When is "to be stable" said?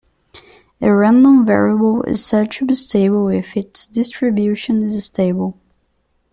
2.53-3.27